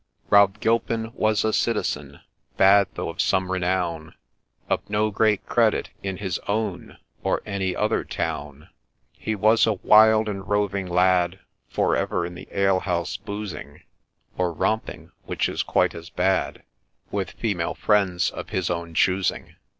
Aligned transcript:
Rob 0.31 0.59
Gilpin' 0.59 1.11
was 1.13 1.45
a 1.45 1.53
citizen;' 1.53 2.21
But 2.57 2.95
though 2.95 3.09
of 3.09 3.21
some' 3.21 3.51
renown, 3.51 4.15
Of 4.67 4.89
no 4.89 5.11
great' 5.11 5.45
credit' 5.45 5.91
in 6.01 6.17
his 6.17 6.39
own, 6.47 6.97
Or 7.21 7.43
any 7.45 7.75
other 7.75 8.03
town. 8.03 8.69
He 9.13 9.35
was 9.35 9.67
a 9.67 9.73
wild 9.73 10.27
and 10.27 10.47
roving 10.49 10.87
lad, 10.87 11.39
For 11.69 11.95
ever 11.95 12.25
in 12.25 12.33
the 12.33 12.47
alehouse 12.51 13.15
boozing; 13.15 13.83
Or 14.39 14.51
romping,— 14.51 15.11
which 15.27 15.47
is 15.47 15.61
quite 15.61 15.93
as 15.93 16.09
bad,— 16.09 16.63
With 17.11 17.33
female 17.33 17.75
friends 17.75 18.31
of 18.31 18.49
his 18.49 18.71
own 18.71 18.95
choosing. 18.95 19.55